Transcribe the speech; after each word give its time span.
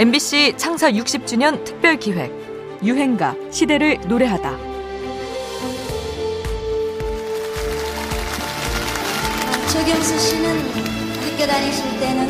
MBC 0.00 0.54
창사 0.56 0.90
60주년 0.90 1.62
특별 1.62 1.98
기획 1.98 2.32
유행가 2.82 3.34
시대를 3.50 3.98
노래하다. 4.08 4.56
조경수 9.70 10.18
씨는 10.18 10.58
학교 11.20 11.46
다니실 11.46 12.00
때는 12.00 12.28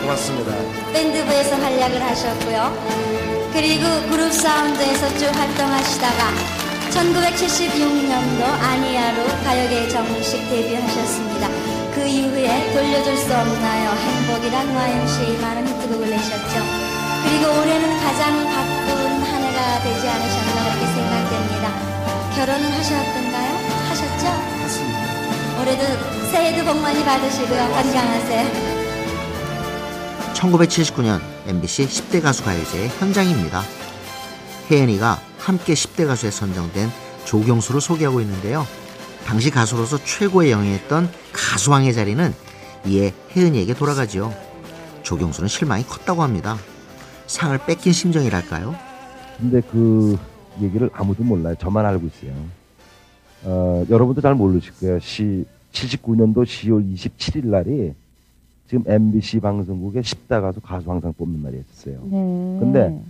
고맙습니다. 0.00 0.52
밴드부에서 0.92 1.54
활약을 1.54 2.02
하셨고요. 2.02 3.50
그리고 3.52 3.84
그룹 4.10 4.32
사운드에서 4.32 5.16
쭉 5.16 5.26
활동하시다가 5.26 6.57
1976년도 6.90 8.42
아니야로 8.42 9.26
가요계 9.44 9.88
정식 9.88 10.38
데뷔하셨습니다. 10.48 11.48
그 11.94 12.06
이후에 12.06 12.72
돌려줄 12.72 13.16
수 13.16 13.34
없나요? 13.34 13.90
행복이란 13.90 14.74
YMCA 14.74 15.38
많은 15.38 15.66
히트곡을 15.66 16.10
내셨죠. 16.10 16.54
그리고 17.24 17.60
올해는 17.60 18.00
가장 18.00 18.44
바쁜 18.44 19.22
한 19.22 19.42
해가 19.42 19.82
되지 19.82 20.08
않으셨나 20.08 20.64
그렇게 20.64 20.86
생각됩니다. 20.94 21.66
결혼은 22.36 22.72
하셨던가요? 22.72 23.50
하셨죠? 23.88 24.24
맞습니다. 24.62 25.60
올해도 25.60 26.30
새해도 26.30 26.64
복 26.64 26.80
많이 26.80 27.04
받으시고요. 27.04 27.68
건강하세요. 27.68 28.78
1979년 30.34 31.20
MBC 31.46 31.86
10대 31.86 32.22
가수 32.22 32.44
가요제의 32.44 32.88
현장입니다. 33.00 33.77
혜연이가 34.70 35.18
함께 35.38 35.72
10대 35.72 36.06
가수에 36.06 36.30
선정된 36.30 36.88
조경수를 37.24 37.80
소개하고 37.80 38.20
있는데요. 38.20 38.64
당시 39.24 39.50
가수로서 39.50 39.98
최고의 40.02 40.50
영예했던 40.50 41.08
가수왕의 41.32 41.94
자리는 41.94 42.32
이에 42.86 43.12
혜은이에게 43.34 43.74
돌아가지요. 43.74 44.32
조경수는 45.02 45.48
실망이 45.48 45.84
컸다고 45.84 46.22
합니다. 46.22 46.56
상을 47.26 47.56
뺏긴 47.66 47.92
심정이랄까요? 47.92 48.74
근데 49.38 49.60
그 49.70 50.18
얘기를 50.60 50.90
아무도 50.92 51.22
몰라요. 51.24 51.54
저만 51.58 51.84
알고 51.86 52.06
있어요. 52.06 52.32
어, 53.44 53.84
여러분도 53.88 54.20
잘 54.20 54.34
모르실 54.34 54.72
거예요. 54.80 54.98
시, 55.00 55.44
79년도 55.72 56.44
10월 56.44 56.94
27일 56.94 57.46
날이 57.46 57.94
지금 58.68 58.84
MBC 58.86 59.40
방송국의 59.40 60.02
10대 60.02 60.40
가수 60.40 60.60
가수왕상 60.60 61.14
뽑는 61.14 61.42
날이었어요. 61.42 62.00
네. 62.04 62.58
근데 62.60 63.02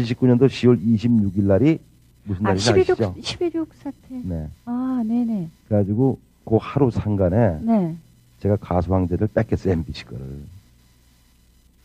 79년도 0.00 0.46
10월 0.46 0.80
26일 0.82 1.42
날이 1.44 1.78
무슨 2.24 2.46
아, 2.46 2.50
날인지 2.50 2.70
11.6, 2.72 2.80
아시죠? 2.92 3.14
11.6 3.20 3.66
사태. 3.82 3.96
네. 4.22 4.48
아, 4.64 5.02
네네. 5.06 5.48
그래가지고 5.68 6.18
그 6.44 6.56
하루 6.60 6.90
상간에 6.90 7.58
네. 7.62 7.96
제가 8.40 8.56
가수왕제를 8.56 9.28
뺏겼어요. 9.28 9.72
MBC 9.74 10.04
거를. 10.06 10.24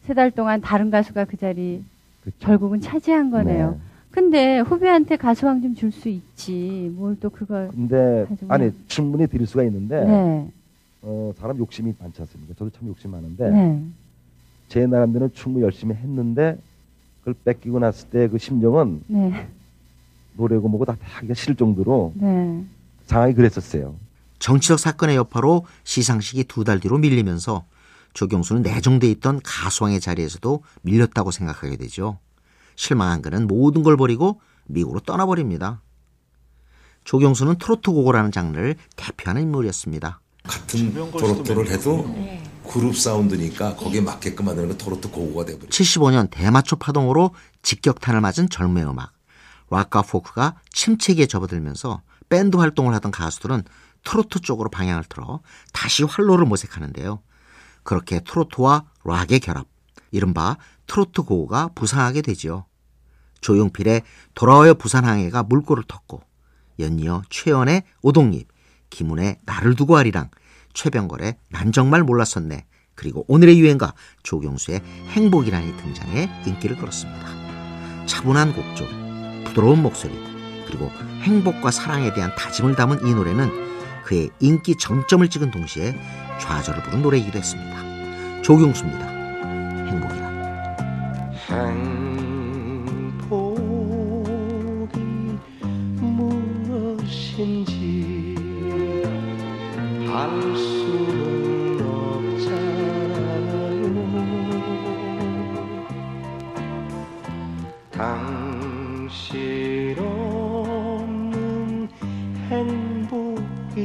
세 0.05 0.13
달 0.13 0.29
동안 0.31 0.61
다른 0.61 0.91
가수가 0.91 1.25
그 1.25 1.35
자리 1.35 1.83
그쵸? 2.23 2.35
결국은 2.39 2.79
차지한 2.79 3.31
거네요. 3.31 3.71
네. 3.71 3.77
근데 4.11 4.59
후배한테 4.59 5.17
가수왕 5.17 5.61
좀 5.61 5.75
줄 5.75 5.91
수 5.91 6.07
있지. 6.09 6.93
뭘 6.95 7.17
또 7.19 7.29
그걸. 7.29 7.69
근데. 7.69 8.25
아니 8.47 8.71
충분히 8.87 9.25
드릴 9.27 9.47
수가 9.47 9.63
있는데 9.63 10.05
네. 10.05 10.47
어, 11.01 11.33
사람 11.39 11.57
욕심이 11.57 11.93
많지 11.99 12.21
않습니까? 12.21 12.53
저도 12.57 12.69
참 12.71 12.87
욕심 12.87 13.11
많은데 13.11 13.49
네. 13.49 13.81
제 14.69 14.85
나름대로 14.85 15.27
충분히 15.33 15.63
열심히 15.65 15.95
했는데 15.95 16.57
그걸 17.25 17.33
뺏기고 17.43 17.79
났을 17.79 18.09
때 18.09 18.27
그 18.27 18.37
심정은 18.37 19.01
네. 19.07 19.49
노래고 20.33 20.67
뭐고 20.69 20.85
다 20.85 20.95
하기가 21.01 21.33
싫을 21.33 21.55
정도로 21.55 22.13
네. 22.15 22.63
상황이 23.07 23.33
그랬었어요. 23.33 23.95
정치적 24.37 24.79
사건의 24.79 25.15
여파로 25.15 25.65
시상식이 25.83 26.43
두 26.45 26.63
달 26.63 26.79
뒤로 26.79 26.97
밀리면서 26.99 27.65
조경수는 28.13 28.61
내정돼 28.61 29.09
있던 29.11 29.41
가수왕의 29.43 29.99
자리에서도 29.99 30.61
밀렸다고 30.83 31.31
생각하게 31.31 31.77
되죠. 31.77 32.19
실망한 32.75 33.21
그는 33.21 33.47
모든 33.47 33.81
걸 33.83 33.97
버리고 33.97 34.39
미국으로 34.67 34.99
떠나버립니다. 34.99 35.81
조경수는 37.05 37.57
트로트 37.57 37.91
고고라는 37.91 38.31
장르를 38.31 38.75
대표하는 38.95 39.43
인물이었습니다. 39.43 40.19
같은 40.43 40.93
트로트를 40.93 41.69
해도 41.71 42.05
그룹 42.67 42.97
사운드니까 42.97 43.75
거기에 43.75 44.01
맞게끔 44.01 44.45
만드는 44.45 44.69
건 44.69 44.77
트로트 44.77 45.11
고고가 45.11 45.45
돼버려. 45.45 45.69
75년 45.69 46.29
대마초 46.29 46.77
파동으로 46.77 47.33
직격탄을 47.61 48.21
맞은 48.21 48.49
젊은 48.49 48.87
음악 48.87 49.13
락과 49.69 50.03
포크가 50.03 50.55
침체기에 50.71 51.25
접어들면서 51.25 52.01
밴드 52.29 52.57
활동을 52.57 52.93
하던 52.95 53.11
가수들은 53.11 53.63
트로트 54.03 54.41
쪽으로 54.41 54.69
방향을 54.69 55.03
틀어 55.05 55.41
다시 55.73 56.03
활로를 56.03 56.45
모색하는데요. 56.45 57.21
그렇게 57.83 58.19
트로트와 58.19 58.85
락의 59.03 59.39
결합, 59.39 59.67
이른바 60.11 60.57
트로트 60.87 61.23
고고가 61.23 61.69
부상하게 61.75 62.21
되지요. 62.21 62.65
조용필의 63.41 64.01
돌아와요 64.33 64.75
부산항에가 64.75 65.43
물꼬를 65.43 65.83
텄고 65.83 66.21
연이어 66.79 67.23
최연의 67.29 67.83
오동립, 68.01 68.47
김훈의 68.89 69.39
나를 69.45 69.75
두고 69.75 69.97
하리랑, 69.97 70.29
최병걸의 70.75 71.37
난 71.49 71.71
정말 71.71 72.03
몰랐었네, 72.03 72.65
그리고 72.93 73.25
오늘의 73.27 73.59
유행가 73.59 73.93
조경수의 74.21 74.81
행복이라니 75.09 75.75
등장해 75.77 76.29
인기를 76.45 76.77
끌었습니다. 76.77 78.05
차분한 78.05 78.53
곡조, 78.53 78.85
부드러운 79.45 79.81
목소리, 79.81 80.13
그리고 80.67 80.91
행복과 81.21 81.71
사랑에 81.71 82.13
대한 82.13 82.35
다짐을 82.35 82.75
담은 82.75 83.07
이 83.07 83.13
노래는 83.13 83.49
그의 84.03 84.29
인기 84.39 84.75
정점을 84.77 85.27
찍은 85.27 85.49
동시에 85.49 85.99
좌절을 86.39 86.83
부른 86.83 87.01
노래이기도 87.01 87.39
했습니다. 87.39 88.41
조경수입니다. 88.43 89.07
행복이라. 89.87 90.25
행 91.47 92.14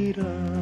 행 0.01 0.60